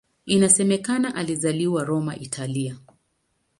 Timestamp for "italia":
2.15-2.77